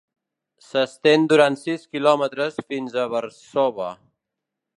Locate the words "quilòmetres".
1.93-2.59